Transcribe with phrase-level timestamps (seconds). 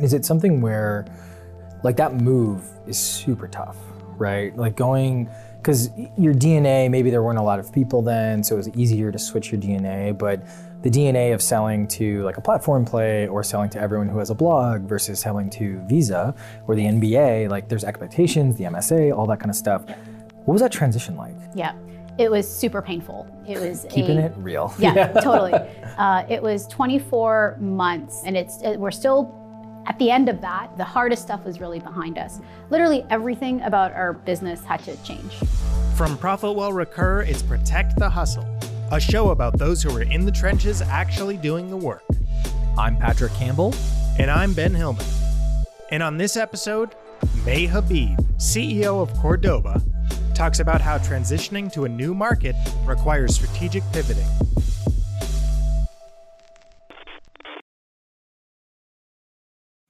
[0.00, 1.06] Is it something where,
[1.82, 3.76] like, that move is super tough,
[4.18, 4.56] right?
[4.56, 8.58] Like going, because your DNA, maybe there weren't a lot of people then, so it
[8.58, 10.46] was easier to switch your DNA, but
[10.82, 14.30] the DNA of selling to like a platform play or selling to everyone who has
[14.30, 16.34] a blog versus selling to Visa
[16.68, 19.84] or the NBA, like there's expectations, the MSA, all that kind of stuff.
[20.44, 21.34] What was that transition like?
[21.54, 21.74] Yeah.
[22.18, 23.26] It was super painful.
[23.46, 24.72] It was keeping a, it real.
[24.78, 25.52] Yeah, totally.
[25.98, 29.45] Uh, it was 24 months, and it's it, we're still
[29.86, 30.76] at the end of that.
[30.76, 32.40] The hardest stuff was really behind us.
[32.70, 35.36] Literally everything about our business had to change.
[35.96, 38.46] From ProfitWell Recur, it's Protect the Hustle,
[38.92, 42.04] a show about those who are in the trenches actually doing the work.
[42.78, 43.74] I'm Patrick Campbell.
[44.18, 45.04] And I'm Ben Hillman.
[45.90, 46.94] And on this episode,
[47.44, 49.82] May Habib, CEO of Qordoba,
[50.34, 54.26] talks about how transitioning to a new market requires strategic pivoting.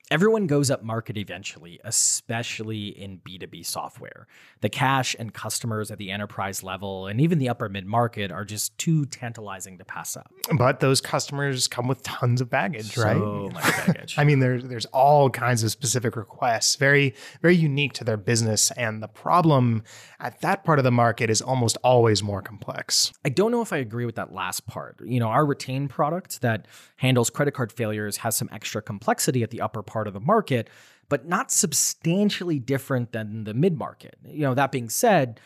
[0.08, 4.28] Everyone goes up market eventually, especially in B2B software.
[4.60, 8.44] The cash and customers at the enterprise level and even the upper mid market are
[8.44, 10.32] just too tantalizing to pass up.
[10.56, 13.16] But those customers come with tons of baggage, so right?
[13.16, 14.14] So much baggage.
[14.18, 17.12] I mean, there's there's all kinds of specific requests, very
[17.42, 19.82] very unique to their business, and the problem
[20.20, 23.12] at that part of the market is almost always more complex.
[23.24, 25.00] I don't know if I agree with that last part.
[25.04, 26.68] You know, our retain product that
[26.98, 30.26] handles credit card failures has some extra complexity at the upper part part of the
[30.26, 30.68] market,
[31.08, 34.16] but not substantially different than the mid market.
[34.24, 35.40] You know, that being said,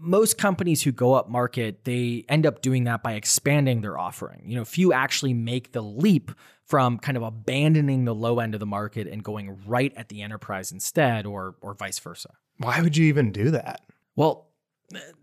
[0.00, 4.42] most companies who go up market, they end up doing that by expanding their offering.
[4.46, 6.30] You know, few actually make the leap
[6.64, 10.22] from kind of abandoning the low end of the market and going right at the
[10.22, 12.30] enterprise instead or or vice versa.
[12.58, 13.82] Why would you even do that?
[14.16, 14.48] Well,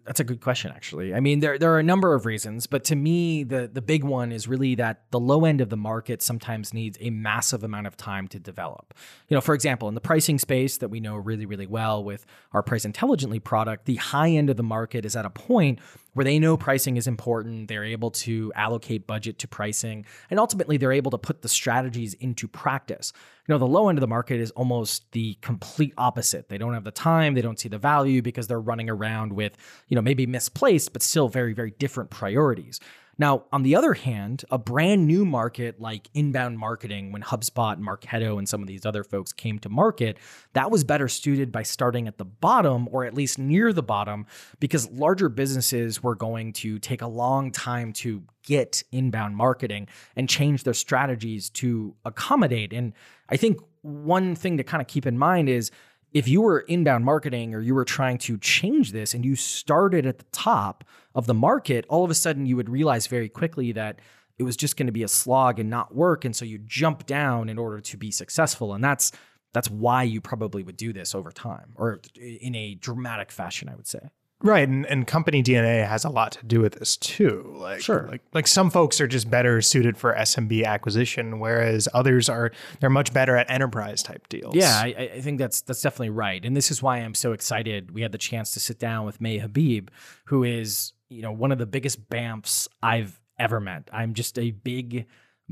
[0.05, 1.13] that's a good question, actually.
[1.13, 4.03] I mean, there there are a number of reasons, but to me, the the big
[4.03, 7.87] one is really that the low end of the market sometimes needs a massive amount
[7.87, 8.93] of time to develop.
[9.27, 12.25] You know, for example, in the pricing space that we know really really well with
[12.53, 15.79] our Price Intelligently product, the high end of the market is at a point
[16.13, 17.67] where they know pricing is important.
[17.67, 22.13] They're able to allocate budget to pricing, and ultimately they're able to put the strategies
[22.15, 23.13] into practice.
[23.47, 26.49] You know, the low end of the market is almost the complete opposite.
[26.49, 29.57] They don't have the time, they don't see the value because they're running around with,
[29.87, 32.79] you know, maybe misplaced, but still very, very different priorities.
[33.21, 37.85] Now, on the other hand, a brand new market like inbound marketing, when HubSpot and
[37.85, 40.17] Marketo and some of these other folks came to market,
[40.53, 44.25] that was better suited by starting at the bottom or at least near the bottom
[44.59, 50.27] because larger businesses were going to take a long time to get inbound marketing and
[50.27, 52.73] change their strategies to accommodate.
[52.73, 52.91] And
[53.29, 55.69] I think one thing to kind of keep in mind is
[56.13, 60.05] if you were inbound marketing or you were trying to change this and you started
[60.05, 60.83] at the top
[61.15, 63.99] of the market, all of a sudden you would realize very quickly that
[64.37, 66.25] it was just going to be a slog and not work.
[66.25, 68.73] And so you jump down in order to be successful.
[68.73, 69.11] And that's
[69.53, 73.75] that's why you probably would do this over time or in a dramatic fashion, I
[73.75, 73.99] would say.
[74.43, 77.53] Right, and, and company DNA has a lot to do with this too.
[77.57, 78.07] Like, sure.
[78.09, 82.89] like like some folks are just better suited for SMB acquisition, whereas others are they're
[82.89, 84.55] much better at enterprise type deals.
[84.55, 87.91] Yeah, I, I think that's that's definitely right, and this is why I'm so excited.
[87.91, 89.89] We had the chance to sit down with May Habib,
[90.25, 93.89] who is you know one of the biggest BAMFs I've ever met.
[93.93, 95.05] I'm just a big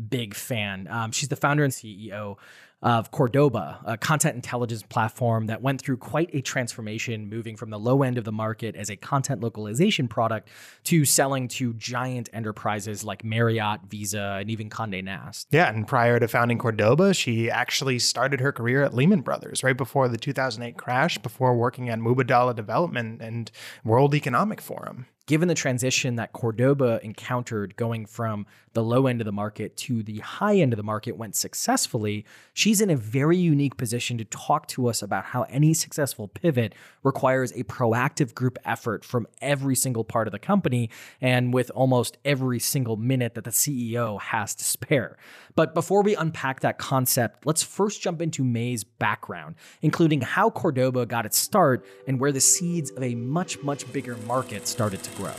[0.07, 0.87] big fan.
[0.89, 2.37] Um, she's the founder and CEO
[2.81, 7.79] of Qordoba, a content intelligence platform that went through quite a transformation, moving from the
[7.79, 10.47] low end of the market as a content localization product
[10.85, 15.47] to selling to giant enterprises like Marriott, Visa, and even Condé Nast.
[15.51, 19.75] Yeah, and prior to founding Qordoba, she actually started her career at Lehman Brothers right
[19.75, 23.51] before the 2008 crash, before working at Mubadala Development and
[23.83, 29.25] World Economic Forum given the transition that Qordoba encountered going from the low end of
[29.25, 33.37] the market to the high end of the market went successfully, she's in a very
[33.37, 36.73] unique position to talk to us about how any successful pivot
[37.03, 40.89] requires a proactive group effort from every single part of the company
[41.21, 45.15] and with almost every single minute that the CEO has to spare.
[45.53, 51.07] But before we unpack that concept, let's first jump into May's background, including how Qordoba
[51.07, 55.18] got its start and where the seeds of a much, much bigger market started to
[55.19, 55.33] grow.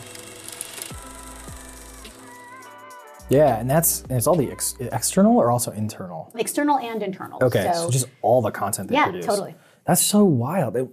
[3.31, 6.33] Yeah, and that's and it's all the ex- external or also internal.
[6.37, 7.39] External and internal.
[7.43, 9.25] Okay, so, so just all the content they yeah, produce.
[9.25, 9.55] totally.
[9.87, 10.77] That's so wild.
[10.77, 10.89] It,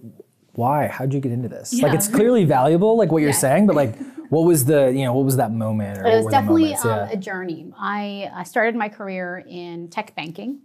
[0.53, 0.87] why?
[0.87, 1.73] How'd you get into this?
[1.73, 1.87] Yeah.
[1.87, 3.37] Like, it's clearly valuable, like what you're yeah.
[3.37, 3.97] saying, but like,
[4.29, 6.05] what was the you know what was that moment?
[6.05, 7.71] it was definitely um, a journey.
[7.77, 10.59] I uh, started my career in tech banking,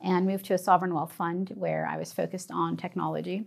[0.00, 3.44] and moved to a sovereign wealth fund where I was focused on technology.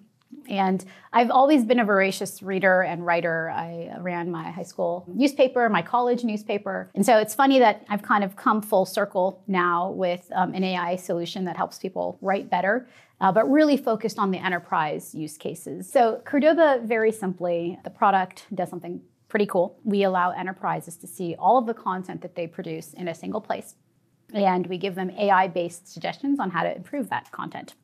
[0.47, 0.83] And
[1.13, 3.49] I've always been a voracious reader and writer.
[3.49, 6.91] I ran my high school newspaper, my college newspaper.
[6.93, 10.63] And so it's funny that I've kind of come full circle now with um, an
[10.63, 12.87] AI solution that helps people write better.
[13.21, 15.87] Uh, but really focused on the enterprise use cases.
[15.87, 18.99] So, Qordoba, very simply, the product does something
[19.29, 19.79] pretty cool.
[19.83, 23.39] We allow enterprises to see all of the content that they produce in a single
[23.39, 23.75] place,
[24.33, 27.75] and we give them AI based suggestions on how to improve that content.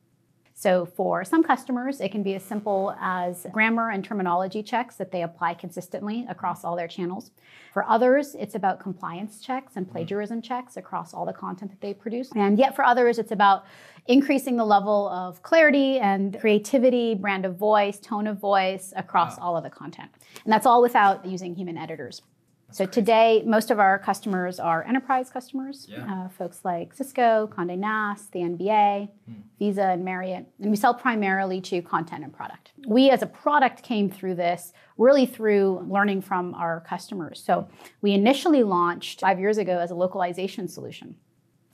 [0.59, 5.12] So for some customers, it can be as simple as grammar and terminology checks that
[5.12, 7.30] they apply consistently across all their channels.
[7.74, 9.92] For others, it's about compliance checks and mm-hmm.
[9.92, 12.31] plagiarism checks across all the content that they produce.
[12.36, 13.65] And yet for others, it's about
[14.07, 19.44] increasing the level of clarity and creativity, brand of voice, tone of voice across wow.
[19.44, 20.10] all of the content.
[20.44, 22.24] And that's all without using human editors.
[22.72, 26.25] So today, most of our customers are enterprise customers, yeah.
[26.25, 29.34] uh, folks like Cisco, Condé Nast, the NBA, hmm.
[29.58, 30.46] Visa, and Marriott.
[30.60, 32.74] And we sell primarily to content and product.
[32.86, 37.42] We, as a product, came through this really through learning from our customers.
[37.44, 37.68] So
[38.02, 41.16] we initially launched five years ago as a localization solution.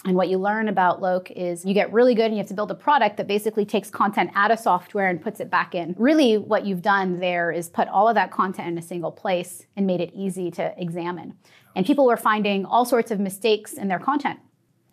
[0.06, 2.54] And what you learn about Loc is you get really good and you have to
[2.54, 5.96] build a product that basically takes content out of software and puts it back in.
[5.98, 9.66] Really, what you've done there is put all of that content in a single place
[9.78, 11.36] and made it easy to examine.
[11.76, 14.40] And people were finding all sorts of mistakes in their content.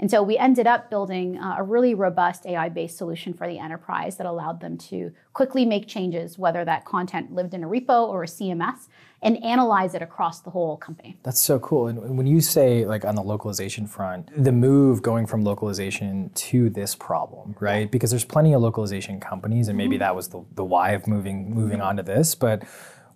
[0.01, 3.59] And so we ended up building uh, a really robust AI based solution for the
[3.59, 8.09] enterprise that allowed them to quickly make changes, whether that content lived in a repo
[8.09, 8.89] or a CMS,
[9.23, 11.19] and analyze it across the whole company.
[11.23, 11.89] That's so cool.
[11.89, 16.71] And when you say, like, on the localization front, the move going from localization to
[16.71, 17.91] this problem, right?
[17.91, 20.01] Because there's plenty of localization companies, and maybe mm-hmm.
[20.01, 22.35] that was the, the why of moving moving on to this.
[22.35, 22.63] But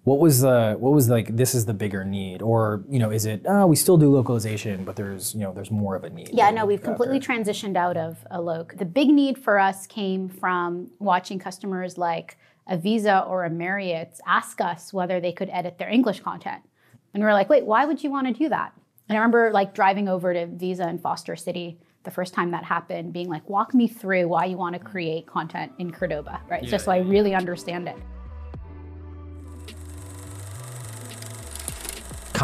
[0.05, 2.43] what was the what was like this is the bigger need?
[2.43, 5.71] Or you know is it oh we still do localization but there's you know there's
[5.71, 9.09] more of a need yeah no we've completely transitioned out of a loc the big
[9.09, 12.37] need for us came from watching customers like
[12.69, 16.63] a visa or a marriott ask us whether they could edit their english content.
[17.15, 18.73] And we are like wait why would you want to do that?
[19.09, 22.65] And i remember like driving over to visa in foster city the first time that
[22.65, 26.63] happened being like walk me through why you want to create content in Qordoba right?
[26.63, 27.97] Yeah, just so i really understand it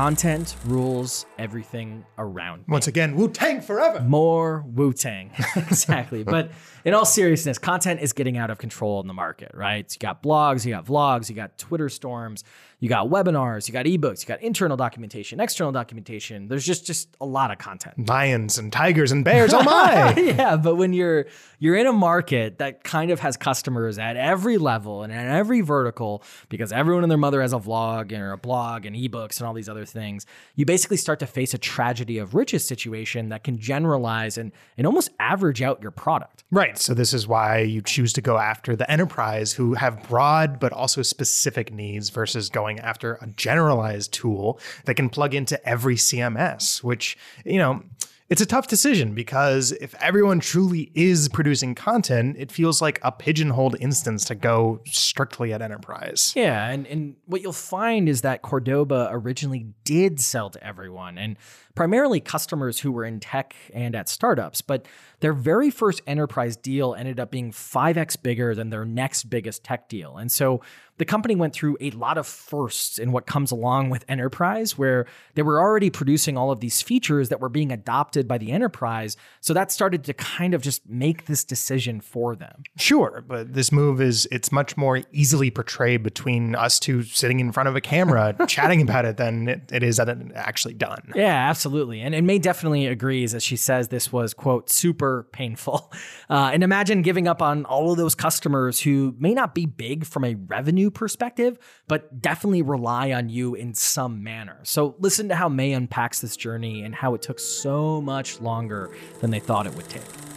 [0.00, 2.64] Content rules everything around.
[2.69, 4.00] Once again, Wu Tang forever.
[4.00, 5.31] More Wu Tang.
[5.56, 6.23] exactly.
[6.23, 6.52] but
[6.85, 9.87] in all seriousness, content is getting out of control in the market, right?
[9.93, 12.44] You got blogs, you got vlogs, you got Twitter storms,
[12.81, 16.49] you got webinars, you got ebooks, you got internal documentation, external documentation.
[16.49, 18.09] There's just just a lot of content.
[18.09, 20.15] Lions and tigers and bears, oh my.
[20.17, 21.27] yeah, but when you're
[21.59, 25.61] you're in a market that kind of has customers at every level and at every
[25.61, 29.47] vertical because everyone and their mother has a vlog or a blog and ebooks and
[29.47, 30.25] all these other things,
[30.55, 34.87] you basically start to face a tragedy of riches situation that can generalize and and
[34.87, 36.44] almost average out your product.
[36.50, 36.70] Right.
[36.79, 40.73] So this is why you choose to go after the enterprise who have broad but
[40.73, 45.97] also specific needs versus going going after a generalized tool that can plug into every
[45.97, 47.83] CMS, which, you know,
[48.29, 53.11] it's a tough decision because if everyone truly is producing content, it feels like a
[53.11, 56.33] pigeonholed instance to go strictly at enterprise.
[56.37, 61.37] Yeah, and, and what you'll find is that Qordoba originally did sell to everyone and
[61.75, 64.87] primarily customers who were in tech and at startups, but
[65.21, 69.89] their very first enterprise deal ended up being 5x bigger than their next biggest tech
[69.89, 70.17] deal.
[70.17, 70.61] And so
[71.01, 75.07] the company went through a lot of firsts in what comes along with enterprise, where
[75.35, 79.17] they were already producing all of these features that were being adopted by the enterprise.
[79.41, 82.65] So that started to kind of just make this decision for them.
[82.77, 87.50] Sure, but this move is it's much more easily portrayed between us two sitting in
[87.50, 91.12] front of a camera chatting about it than it, it is that it actually done.
[91.15, 91.70] Yeah, absolutely.
[92.00, 95.93] And, and May definitely agrees as she says this was, quote, super painful.
[96.29, 100.07] Uh, and imagine giving up on all of those customers who may not be big
[100.07, 101.59] from a revenue perspective,
[101.89, 104.61] but definitely rely on you in some manner.
[104.62, 108.95] So listen to how May unpacks this journey and how it took so much longer
[109.21, 110.30] than they thought it would take.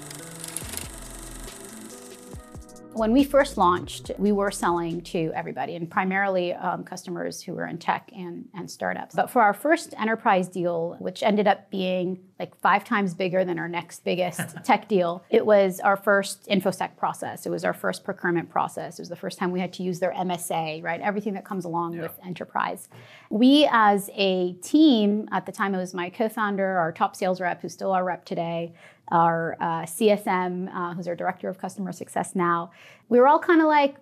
[2.93, 7.65] When we first launched, we were selling to everybody and primarily um, customers who were
[7.65, 9.15] in tech and, and startups.
[9.15, 13.57] But for our first enterprise deal, which ended up being like five times bigger than
[13.57, 17.45] our next biggest tech deal, it was our first infosec process.
[17.45, 18.99] It was our first procurement process.
[18.99, 21.01] It was the first time we had to use their MSA, right?
[21.01, 22.03] Everything that comes along yeah.
[22.03, 22.89] with enterprise.
[23.29, 27.41] We, as a team, at the time it was my co founder, our top sales
[27.41, 28.73] rep, who's still our rep today,
[29.09, 32.71] our uh, CSM, uh, who's our director of customer success now,
[33.09, 33.95] we were all kind of like,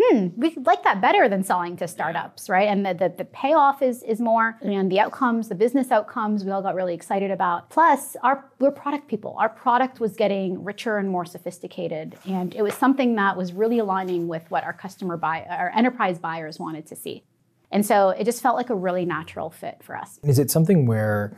[0.00, 2.68] hmm, we like that better than selling to startups, right?
[2.68, 6.52] And the, the, the, payoff is, is more, and the outcomes, the business outcomes, we
[6.52, 7.68] all got really excited about.
[7.68, 9.34] Plus, our, we're product people.
[9.38, 12.16] Our product was getting richer and more sophisticated.
[12.26, 16.18] And it was something that was really aligning with what our customer buy, our enterprise
[16.18, 17.24] buyers wanted to see.
[17.70, 20.20] And so it just felt like a really natural fit for us.
[20.22, 21.36] Is it something where,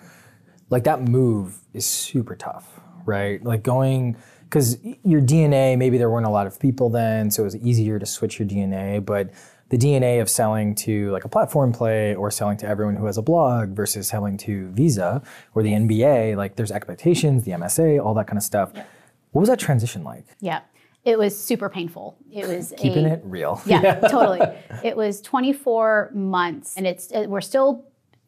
[0.69, 3.43] like, that move is super tough, right?
[3.43, 7.45] Like going, because your DNA, maybe there weren't a lot of people then, so it
[7.45, 9.05] was easier to switch your DNA.
[9.05, 9.31] But
[9.71, 13.17] the DNA of selling to like a platform play or selling to everyone who has
[13.17, 15.23] a blog versus selling to Visa
[15.55, 18.73] or the NBA, like there's expectations, the MSA, all that kind of stuff.
[18.75, 18.85] Yeah.
[19.31, 20.27] What was that transition like?
[20.41, 20.63] Yeah.
[21.05, 22.19] It was super painful.
[22.31, 23.63] It was keeping a, it real.
[23.65, 24.41] Yeah, totally.
[24.85, 27.87] It was 24 months, and it's it, we're still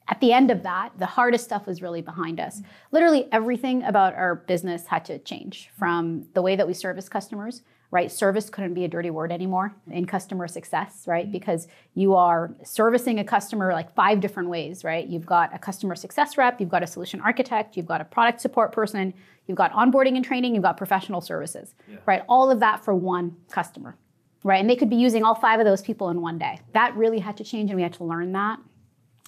[0.08, 2.60] at the end of that, the hardest stuff was really behind us.
[2.90, 7.62] Literally everything about our business had to change from the way that we service customers,
[7.92, 8.10] right?
[8.10, 11.26] Service couldn't be a dirty word anymore in customer success, right?
[11.26, 11.32] Mm-hmm.
[11.32, 15.06] Because you are servicing a customer like five different ways, right?
[15.06, 18.40] You've got a customer success rep, you've got a solution architect, you've got a product
[18.40, 19.14] support person,
[19.46, 21.98] you've got onboarding and training, you've got professional services, yeah.
[22.06, 22.22] right?
[22.28, 23.96] All of that for one customer,
[24.42, 24.60] right?
[24.60, 26.60] And they could be using all five of those people in one day.
[26.72, 28.58] That really had to change and we had to learn that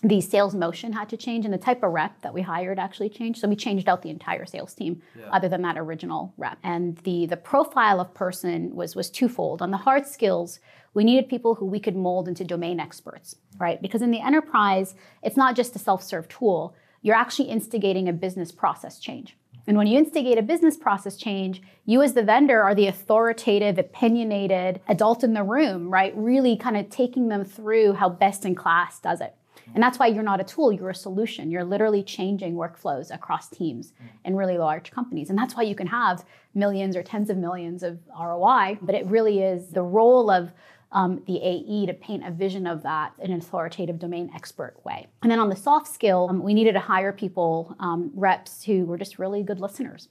[0.05, 3.09] the sales motion had to change and the type of rep that we hired actually
[3.09, 5.25] changed so we changed out the entire sales team yeah.
[5.33, 9.71] other than that original rep and the the profile of person was was twofold on
[9.71, 10.61] the hard skills
[10.93, 14.95] we needed people who we could mold into domain experts right because in the enterprise
[15.23, 19.87] it's not just a self-serve tool you're actually instigating a business process change and when
[19.87, 25.25] you instigate a business process change, you as the vendor are the authoritative, opinionated adult
[25.25, 26.13] in the room, right?
[26.15, 29.35] Really kind of taking them through how best in class does it.
[29.73, 31.51] And that's why you're not a tool, you're a solution.
[31.51, 33.93] You're literally changing workflows across teams
[34.25, 35.31] in really large companies.
[35.31, 39.07] And that's why you can have millions or tens of millions of ROI, but it
[39.07, 40.53] really is the role of
[40.93, 45.09] um, the AE to paint a vision of that in an authoritative domain expert way.
[45.23, 48.85] And then on the soft skill, um, we needed to hire people, um, reps who
[48.85, 50.09] were just really good listeners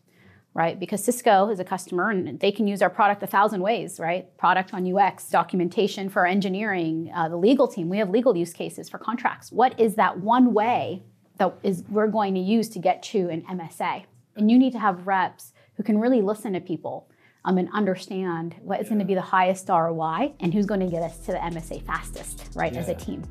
[0.53, 0.79] right?
[0.79, 4.36] Because Cisco is a customer and they can use our product a thousand ways, right?
[4.38, 7.89] Product on UX, documentation for engineering, uh, the legal team.
[7.89, 9.51] We have legal use cases for contracts.
[9.51, 11.03] What is that one way
[11.38, 14.05] that is we're going to use to get to an MSA?
[14.36, 17.10] And you need to have reps who can really listen to people
[17.45, 20.88] um, and understand what is going to be the highest ROI and who's going to
[20.88, 22.79] get us to the MSA fastest, right, yeah.
[22.79, 23.24] as a team.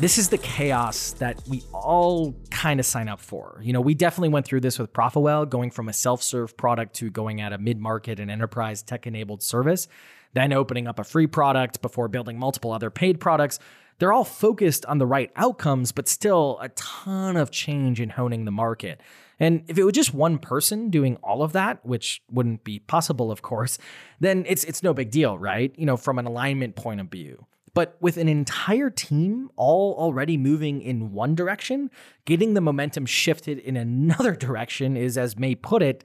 [0.00, 3.60] This is the chaos that we all kind of sign up for.
[3.64, 7.10] You know, we definitely went through this with Profitwell, going from a self-serve product to
[7.10, 9.88] going at a mid-market and enterprise tech-enabled service,
[10.34, 13.58] then opening up a free product before building multiple other paid products.
[13.98, 18.44] They're all focused on the right outcomes, but still a ton of change in honing
[18.44, 19.00] the market.
[19.40, 23.32] And if it was just one person doing all of that, which wouldn't be possible,
[23.32, 23.78] of course,
[24.20, 25.74] then it's it's no big deal, right?
[25.76, 27.46] You know, from an alignment point of view.
[27.74, 31.90] But with an entire team all already moving in one direction,
[32.24, 36.04] getting the momentum shifted in another direction is, as May put it,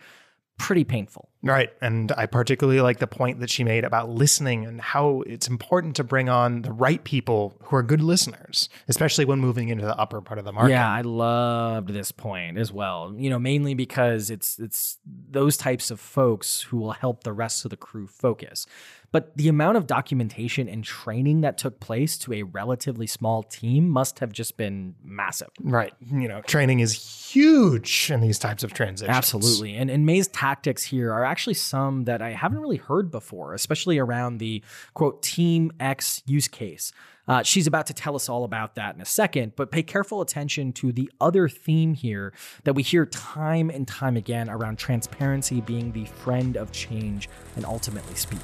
[0.58, 1.30] pretty painful.
[1.44, 1.72] Right.
[1.82, 5.98] And I particularly like the point that she made about listening and how it's important
[5.98, 9.98] to bring on the right people who are good listeners, especially when moving into the
[9.98, 10.72] upper part of the market.
[10.72, 13.14] Yeah, I loved this point as well.
[13.18, 17.66] You know, mainly because it's it's those types of folks who will help the rest
[17.66, 18.66] of the crew focus.
[19.14, 23.88] But the amount of documentation and training that took place to a relatively small team
[23.88, 25.50] must have just been massive.
[25.62, 25.94] Right.
[26.00, 29.16] You know, training is huge in these types of transitions.
[29.16, 29.76] Absolutely.
[29.76, 33.98] And, and May's tactics here are actually some that I haven't really heard before, especially
[33.98, 34.62] around the
[34.94, 36.92] quote Team X use case.
[37.28, 40.22] Uh, she's about to tell us all about that in a second, but pay careful
[40.22, 42.34] attention to the other theme here
[42.66, 47.66] that we hear time and time again around transparency being the friend of change and
[47.66, 48.40] ultimately speed.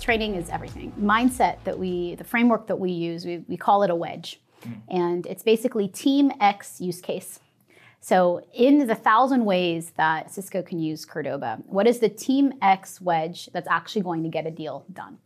[0.00, 0.90] training is everything.
[0.98, 4.40] Mindset that we, the framework that we use, we, we call it a wedge.
[4.62, 4.80] Mm.
[4.88, 7.38] And it's basically Team X use case.
[8.02, 12.98] So, in the thousand ways that Cisco can use Qordoba, what is the Team X
[12.98, 15.18] wedge that's actually going to get a deal done?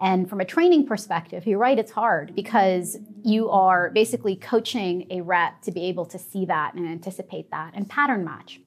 [0.00, 5.20] And from a training perspective, you're right, it's hard because you are basically coaching a
[5.20, 8.60] rep to be able to see that and anticipate that and pattern match.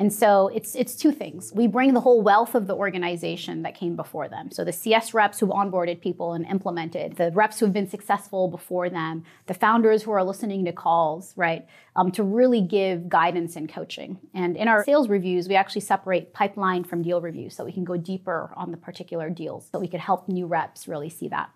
[0.00, 1.52] And so it's it's two things.
[1.54, 4.50] We bring the whole wealth of the organization that came before them.
[4.50, 8.90] So the CS reps who've onboarded people and implemented, the reps who've been successful before
[8.90, 13.68] them, the founders who are listening to calls, right, um, to really give guidance and
[13.68, 14.18] coaching.
[14.34, 17.84] And in our sales reviews, we actually separate pipeline from deal review so we can
[17.84, 21.50] go deeper on the particular deals, so we could help new reps really see that.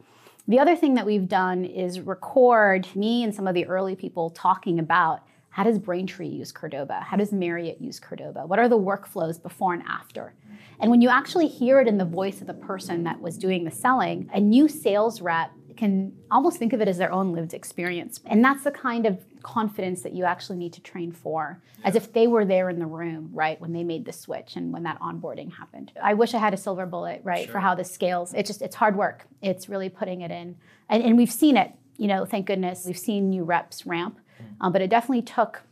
[0.47, 4.31] The other thing that we've done is record me and some of the early people
[4.31, 7.03] talking about How does Braintree use Qordoba?
[7.03, 8.47] How does Marriott use Qordoba?
[8.47, 10.35] What are the workflows before and after?
[10.81, 13.65] And when you actually hear it in the voice of the person that was doing
[13.65, 17.55] the selling, a new sales rep can almost think of it as their own lived
[17.55, 18.21] experience.
[18.27, 22.13] And that's the kind of confidence that you actually need to train for, as if
[22.13, 25.01] they were there in the room, right, when they made the switch and when that
[25.01, 25.93] onboarding happened.
[26.03, 27.53] I wish I had a silver bullet, right, sure.
[27.53, 28.35] for how this scales.
[28.35, 29.27] It's just, it's hard work.
[29.41, 30.57] It's really putting it in.
[30.89, 32.85] And, and we've seen it, you know, thank goodness.
[32.85, 34.19] We've seen new reps ramp.
[34.61, 35.63] Um, but it definitely took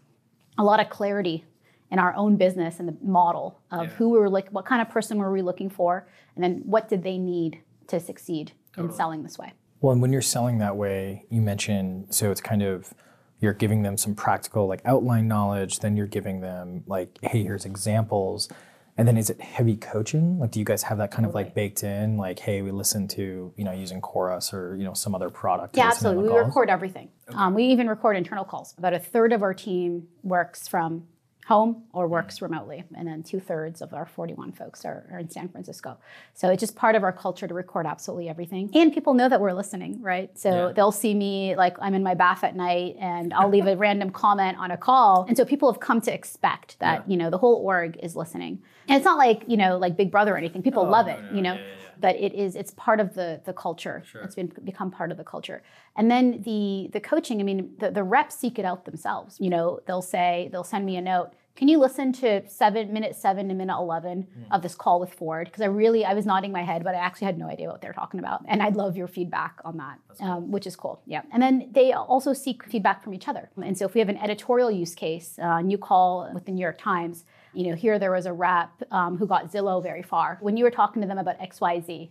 [0.58, 1.44] a lot of clarity
[1.90, 3.92] in our own business and the model of yeah.
[3.94, 6.88] who we were like, what kind of person were we looking for, and then what
[6.88, 8.88] did they need to succeed totally.
[8.88, 9.52] in selling this way.
[9.80, 12.92] Well, and when you're selling that way, you mentioned so it's kind of
[13.40, 17.64] you're giving them some practical like outline knowledge, then you're giving them like, hey, here's
[17.64, 18.49] examples.
[18.98, 20.38] And then is it heavy coaching?
[20.38, 22.16] Like, do you guys have that kind of like baked in?
[22.16, 25.76] Like, hey, we listen to you know using Chorus or you know some other product.
[25.76, 26.24] Yeah, absolutely.
[26.24, 26.46] We calls?
[26.46, 27.10] record everything.
[27.28, 27.38] Okay.
[27.38, 28.74] Um, we even record internal calls.
[28.78, 31.04] About a third of our team works from
[31.46, 32.82] home or works remotely.
[32.96, 35.96] And then two thirds of our 41 folks are, are, in San Francisco.
[36.34, 38.68] So it's just part of our culture to record absolutely everything.
[38.74, 40.36] And people know that we're listening, right?
[40.36, 40.72] So yeah.
[40.72, 44.10] they'll see me like I'm in my bath at night and I'll leave a random
[44.10, 45.24] comment on a call.
[45.28, 47.12] And so people have come to expect that, yeah.
[47.12, 48.60] you know, the whole org is listening.
[48.88, 50.62] And it's not like, you know, like Big Brother or anything.
[50.62, 51.54] People oh, love no, it, no, you know.
[51.54, 54.02] Yeah, but it is it's part of the the culture.
[54.10, 54.22] Sure.
[54.22, 55.62] It's been become part of the culture.
[55.96, 59.36] And then the the coaching, I mean, the, the reps seek it out themselves.
[59.40, 61.30] You know, they'll say, they'll send me a note.
[61.56, 64.44] Can you listen to seven minute seven to minute eleven mm.
[64.50, 65.46] of this call with Ford?
[65.46, 67.80] Because I really I was nodding my head, but I actually had no idea what
[67.80, 68.42] they're talking about.
[68.46, 70.26] And I'd love your feedback on that, cool.
[70.26, 71.00] um, which is cool.
[71.06, 71.22] Yeah.
[71.32, 73.48] And then they also seek feedback from each other.
[73.56, 76.60] And so if we have an editorial use case, uh, new call with the New
[76.60, 77.24] York Times,
[77.56, 80.36] you know, here there was a rep um, who got Zillow very far.
[80.42, 82.10] When you were talking to them about XYZ,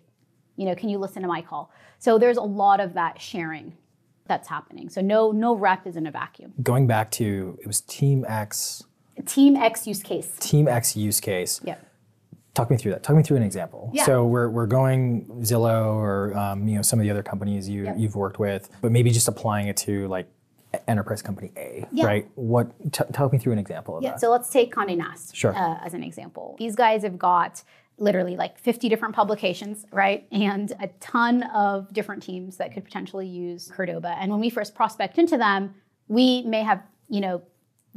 [0.55, 1.71] you know, can you listen to my call?
[1.99, 3.73] So there's a lot of that sharing
[4.25, 4.89] that's happening.
[4.89, 6.53] So no no rep is in a vacuum.
[6.63, 8.83] Going back to it was Team X.
[9.27, 10.35] Team X use case.
[10.39, 11.61] Team X use case.
[11.63, 11.75] Yeah.
[12.55, 13.03] Talk me through that.
[13.03, 13.91] Talk me through an example.
[13.93, 14.05] Yeah.
[14.05, 17.83] So we're, we're going Zillow or um, you know some of the other companies you
[17.83, 17.95] yep.
[17.99, 20.27] you've worked with, but maybe just applying it to like
[20.87, 22.05] enterprise company A, yeah.
[22.05, 22.29] right?
[22.35, 22.71] What?
[22.91, 24.21] T- talk me through an example of yeah, that.
[24.21, 25.55] So let's take Condé Nast sure.
[25.55, 26.55] uh, as an example.
[26.59, 27.63] These guys have got
[27.97, 30.27] literally like 50 different publications, right?
[30.31, 34.17] And a ton of different teams that could potentially use Qordoba.
[34.19, 35.75] And when we first prospect into them,
[36.07, 37.41] we may have, you know,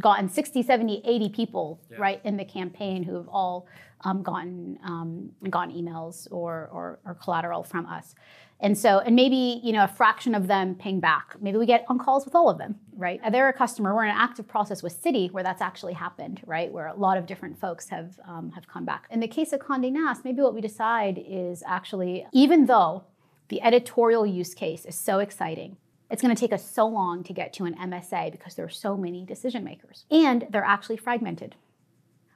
[0.00, 1.98] gotten 60, 70, 80 people, yeah.
[1.98, 3.66] right, in the campaign who have all
[4.02, 8.14] um, gotten um, gotten emails or, or, or collateral from us.
[8.60, 11.36] And so, and maybe, you know, a fraction of them ping back.
[11.40, 13.20] Maybe we get on calls with all of them, right?
[13.30, 13.94] They're a customer.
[13.94, 16.70] We're in an active process with Citi where that's actually happened, right?
[16.70, 19.06] Where a lot of different folks have, um, have come back.
[19.10, 23.04] In the case of Condé Nast, maybe what we decide is actually, even though
[23.48, 25.76] the editorial use case is so exciting,
[26.10, 28.70] it's going to take us so long to get to an MSA because there are
[28.70, 30.04] so many decision makers.
[30.10, 31.54] And they're actually fragmented,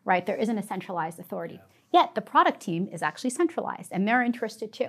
[0.05, 0.27] right?
[0.27, 1.61] There isn't a centralized authority.
[1.93, 4.89] Yet the product team is actually centralized and they're interested too.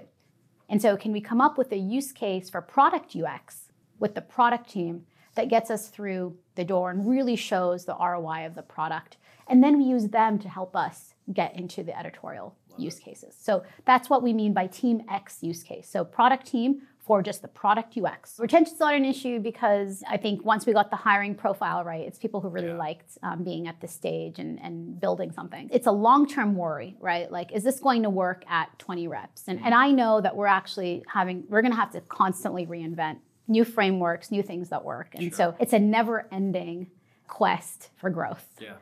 [0.69, 3.69] And so, can we come up with a use case for product UX
[3.99, 8.45] with the product team that gets us through the door and really shows the ROI
[8.45, 9.17] of the product?
[9.47, 13.35] And then we use them to help us get into the editorial use cases.
[13.39, 15.89] So that's what we mean by Team X use case.
[15.89, 18.39] So, product team for just the product UX.
[18.39, 22.17] Retention's not an issue because I think once we got the hiring profile right, it's
[22.17, 22.77] people who really yeah.
[22.77, 25.69] liked um, being at this stage and, and building something.
[25.73, 27.29] It's a long-term worry, right?
[27.29, 29.43] Like, is this going to work at 20 reps?
[29.47, 33.17] And, and I know that we're actually having, we're gonna have to constantly reinvent
[33.49, 35.09] new frameworks, new things that work.
[35.13, 35.31] And sure.
[35.31, 36.87] so it's a never-ending
[37.27, 38.47] quest for growth.
[38.61, 38.75] Yeah.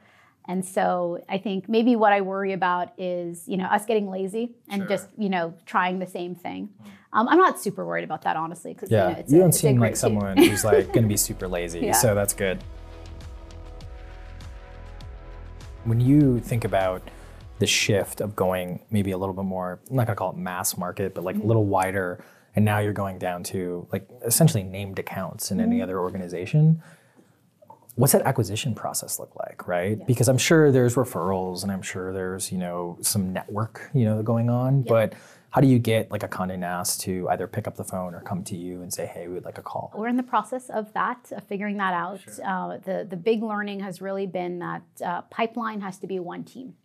[0.48, 4.52] And so I think maybe what I worry about is, you know, us getting lazy
[4.70, 4.90] and sure.
[4.90, 6.70] just, you know, trying the same thing.
[6.84, 6.90] Mm.
[7.14, 8.74] Um, I'm not super worried about that, honestly.
[8.74, 11.48] Because yeah, you, know, you don't seem like someone who's like going to be super
[11.48, 11.92] lazy, yeah.
[11.94, 12.64] so that's good.
[15.84, 17.02] When you think about
[17.60, 20.38] the shift of going maybe a little bit more, I'm not going to call it
[20.38, 21.46] mass market, but like mm-hmm.
[21.46, 22.24] a little wider,
[22.56, 25.68] and now you're going down to like essentially named accounts in mm-hmm.
[25.68, 26.82] any other organization
[27.96, 30.06] what's that acquisition process look like right yeah.
[30.06, 34.24] because i'm sure there's referrals and i'm sure there's you know some network you know
[34.24, 34.86] going on yeah.
[34.88, 35.14] but
[35.52, 38.22] how do you get like a Condé Nast to either pick up the phone or
[38.22, 39.94] come to you and say, "Hey, we'd like a call"?
[39.96, 42.22] We're in the process of that, of figuring that out.
[42.22, 42.34] Sure.
[42.46, 46.44] Uh, the the big learning has really been that uh, pipeline has to be one
[46.46, 46.76] team.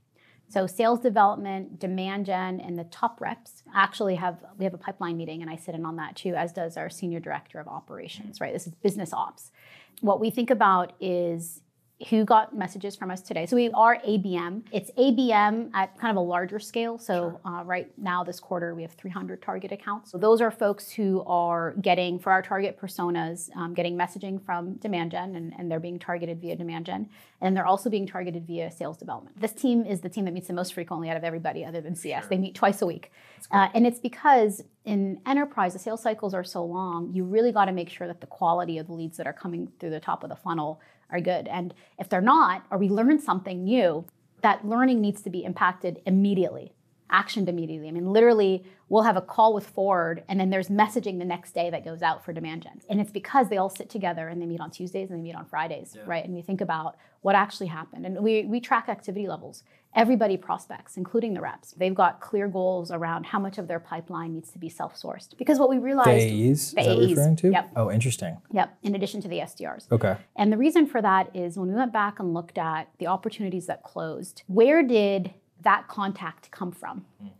[0.48, 5.16] So sales development, demand gen, and the top reps actually have we have a pipeline
[5.16, 8.40] meeting, and I sit in on that too, as does our senior director of operations.
[8.40, 9.52] Right, this is business ops.
[10.00, 11.62] What we think about is
[12.10, 13.46] who got messages from us today.
[13.46, 14.64] So we are ABM.
[14.70, 16.98] It's ABM at kind of a larger scale.
[16.98, 20.10] So uh, right now, this quarter, we have 300 target accounts.
[20.10, 24.74] So those are folks who are getting, for our target personas, um, getting messaging from
[24.74, 27.08] demand gen, and, and they're being targeted via demand gen.
[27.40, 29.40] And they're also being targeted via sales development.
[29.40, 31.94] This team is the team that meets the most frequently out of everybody other than
[31.94, 32.24] CS.
[32.24, 32.28] Sure.
[32.28, 33.10] They meet twice a week.
[33.50, 37.66] Uh, and it's because in enterprise, the sales cycles are so long, you really got
[37.66, 40.22] to make sure that the quality of the leads that are coming through the top
[40.22, 40.80] of the funnel
[41.10, 41.48] are good.
[41.48, 44.04] And if they're not, or we learn something new,
[44.42, 46.72] that learning needs to be impacted immediately,
[47.10, 47.88] actioned immediately.
[47.88, 51.52] I mean, literally, we'll have a call with Ford, and then there's messaging the next
[51.52, 52.80] day that goes out for demand gen.
[52.88, 55.34] And it's because they all sit together and they meet on Tuesdays and they meet
[55.34, 56.02] on Fridays, yeah.
[56.06, 56.24] right?
[56.24, 58.06] And we think about what actually happened.
[58.06, 59.64] And we, we track activity levels.
[59.96, 61.72] Everybody prospects, including the reps.
[61.72, 65.36] They've got clear goals around how much of their pipeline needs to be self-sourced.
[65.38, 67.50] Because what we realized the AEs, the AEs, referring to?
[67.50, 67.70] Yep.
[67.76, 68.36] Oh, interesting.
[68.52, 68.78] Yep.
[68.82, 69.90] In addition to the SDRs.
[69.90, 70.16] Okay.
[70.36, 73.66] And the reason for that is when we went back and looked at the opportunities
[73.66, 75.32] that closed, where did
[75.62, 77.06] that contact come from?
[77.24, 77.30] Mm.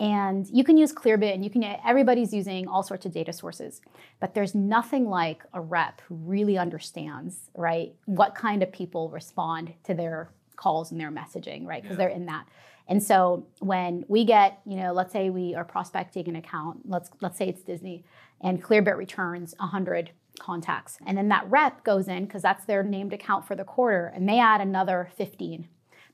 [0.00, 3.80] And you can use Clearbit and you can everybody's using all sorts of data sources.
[4.20, 9.74] But there's nothing like a rep who really understands, right, what kind of people respond
[9.84, 11.82] to their calls and their messaging, right?
[11.82, 12.04] Because yeah.
[12.04, 12.46] they're in that.
[12.86, 17.10] And so when we get, you know, let's say we are prospecting an account, let's
[17.22, 18.04] let's say it's Disney,
[18.42, 20.98] and Clearbit returns 100 contacts.
[21.06, 24.28] And then that rep goes in because that's their named account for the quarter and
[24.28, 25.66] they add another 15.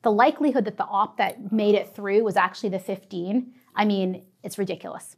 [0.02, 4.24] The likelihood that the op that made it through was actually the 15 I mean,
[4.42, 5.16] it's ridiculous.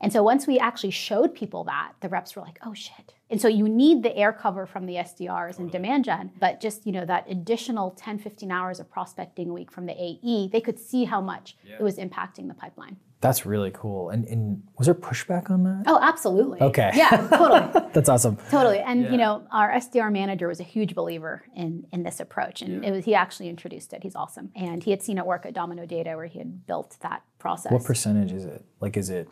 [0.00, 3.14] And so once we actually showed people that, the reps were like, oh shit.
[3.30, 6.86] And so you need the air cover from the SDRs and demand gen, but just,
[6.86, 10.60] you know, that additional 10, 15 hours of prospecting a week from the AE, they
[10.60, 11.74] could see how much yeah.
[11.74, 12.96] it was impacting the pipeline.
[13.20, 14.10] That's really cool.
[14.10, 15.84] And, and, was there pushback on that?
[15.86, 16.60] Oh, absolutely.
[16.60, 16.92] Okay.
[16.94, 17.88] Yeah, totally.
[17.92, 18.36] That's awesome.
[18.48, 18.78] Totally.
[18.78, 19.10] And yeah.
[19.10, 22.90] you know, our SDR manager was a huge believer in in this approach, and yeah.
[22.90, 24.04] it was he actually introduced it.
[24.04, 26.96] He's awesome, and he had seen it work at Domino Data where he had built
[27.00, 27.72] that process.
[27.72, 28.64] What percentage is it?
[28.80, 29.28] Like, is it?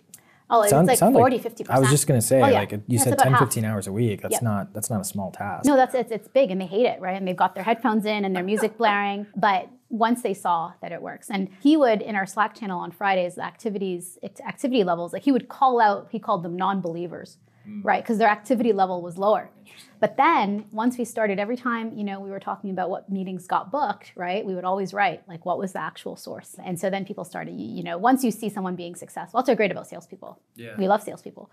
[0.49, 1.67] Oh, it's sound, like 40, 50%.
[1.71, 2.61] I was just going to say, oh, yeah.
[2.61, 3.41] like you yeah, said 10, half.
[3.41, 4.23] 15 hours a week.
[4.23, 4.43] That's yep.
[4.43, 5.65] not that's not a small task.
[5.65, 7.17] No, that's it's, it's big and they hate it, right?
[7.17, 9.27] And they've got their headphones in and their music blaring.
[9.35, 11.31] But once they saw that it works.
[11.31, 15.33] And he would, in our Slack channel on Fridays, the activities, activity levels, like he
[15.33, 17.85] would call out, he called them non-believers, mm.
[17.85, 18.03] right?
[18.03, 19.51] Because their activity level was lower.
[19.99, 23.47] But then once we started, every time, you know, we were talking about what meetings
[23.47, 24.45] got booked, right?
[24.45, 26.57] We would always write, like, what was the actual source?
[26.63, 29.57] And so then people started, you know, once you see someone being successful, that's what's
[29.57, 30.39] great about salespeople.
[30.55, 30.77] Yeah.
[30.77, 31.51] We love salespeople.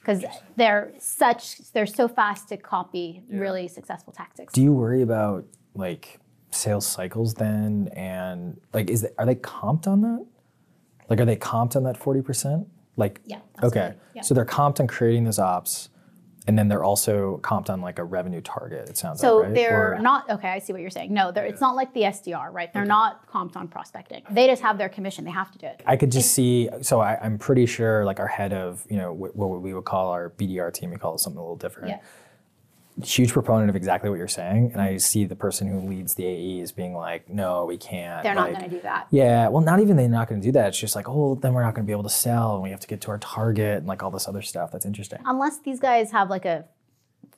[0.00, 0.24] Because
[0.56, 3.38] they're such, they're so fast to copy yeah.
[3.38, 4.52] really successful tactics.
[4.52, 6.18] Do you worry about, like,
[6.54, 10.24] sales cycles then and like is that, are they comped on that
[11.08, 13.94] like are they comped on that 40% like yeah okay.
[14.14, 14.22] yeah.
[14.22, 15.88] so they're comped on creating those ops
[16.46, 19.54] and then they're also comped on like a revenue target it sounds so like right?
[19.54, 21.12] they're or, not okay i see what you're saying.
[21.12, 21.42] No yeah.
[21.42, 22.72] it's not like the sdr right?
[22.72, 22.88] They're okay.
[22.88, 24.22] not comped on prospecting.
[24.30, 25.24] They just have their commission.
[25.24, 25.82] They have to do it.
[25.86, 29.12] I could just see so I, am pretty sure like our head of you know
[29.12, 31.88] what, what we would call our bdr team we call it something a little different.
[31.88, 31.98] Yeah
[33.02, 36.24] huge proponent of exactly what you're saying, and I see the person who leads the
[36.24, 39.06] AE as being like, "No, we can't." They're like, not going to do that.
[39.10, 40.68] Yeah, well, not even they're not going to do that.
[40.68, 42.70] It's just like, oh, then we're not going to be able to sell, and we
[42.70, 44.70] have to get to our target, and like all this other stuff.
[44.72, 45.18] That's interesting.
[45.24, 46.66] Unless these guys have like a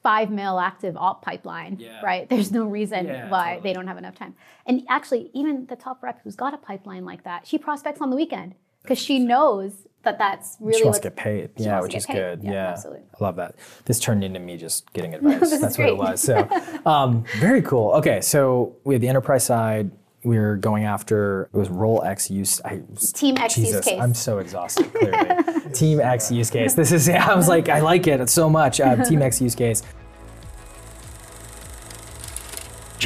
[0.02, 2.00] five mil active op pipeline, yeah.
[2.02, 2.28] right?
[2.28, 3.62] There's no reason yeah, why totally.
[3.62, 4.34] they don't have enough time.
[4.66, 8.10] And actually, even the top rep who's got a pipeline like that, she prospects on
[8.10, 11.50] the weekend because she knows that that's really she wants to get paid.
[11.56, 12.14] Yeah, which is paid.
[12.14, 12.42] good.
[12.42, 13.02] Yeah, yeah, absolutely.
[13.14, 13.56] I love that.
[13.84, 15.60] This turned into me just getting advice.
[15.60, 16.22] that's what it was.
[16.22, 16.48] So,
[16.86, 17.90] um, very cool.
[17.92, 19.90] Okay, so we have the enterprise side.
[20.24, 22.60] We are going after it was role X use.
[22.64, 22.80] I,
[23.14, 24.00] Team X Jesus, use case.
[24.00, 24.92] I'm so exhausted.
[24.92, 26.74] Clearly, Team X use case.
[26.74, 27.06] This is.
[27.06, 28.80] Yeah, I was like, I like it so much.
[28.80, 29.82] Uh, Team X use case.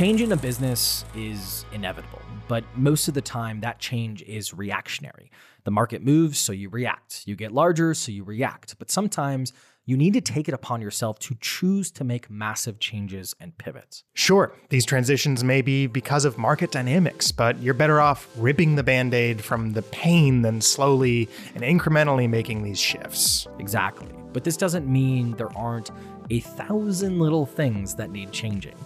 [0.00, 5.30] Change in a business is inevitable, but most of the time that change is reactionary.
[5.64, 7.24] The market moves, so you react.
[7.26, 8.78] You get larger, so you react.
[8.78, 9.52] But sometimes
[9.84, 14.04] you need to take it upon yourself to choose to make massive changes and pivots.
[14.14, 18.82] Sure, these transitions may be because of market dynamics, but you're better off ripping the
[18.82, 23.46] band aid from the pain than slowly and incrementally making these shifts.
[23.58, 24.08] Exactly.
[24.32, 25.90] But this doesn't mean there aren't
[26.30, 28.76] a thousand little things that need changing.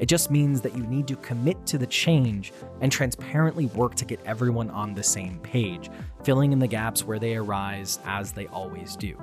[0.00, 4.04] It just means that you need to commit to the change and transparently work to
[4.04, 5.88] get everyone on the same page,
[6.24, 9.16] filling in the gaps where they arise as they always do.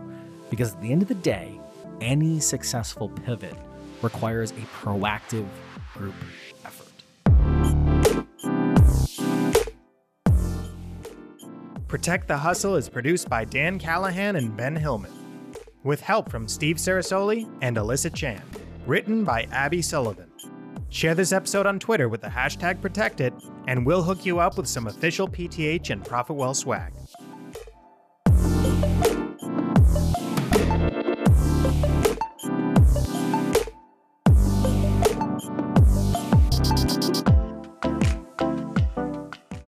[0.49, 1.59] Because at the end of the day,
[1.99, 3.55] any successful pivot
[4.01, 5.47] requires a proactive
[5.93, 6.15] group
[6.65, 6.87] effort.
[11.89, 15.11] Protect the Hustle is produced by Dan Callahan and Ben Hillman,
[15.83, 18.41] with help from Steve Sarasoli and Alyssa Chan.
[18.87, 20.30] Written by Abby Sullivan.
[20.91, 23.31] Share this episode on Twitter with the hashtag protectit,
[23.65, 26.91] and we'll hook you up with some official PTH and ProfitWell swag.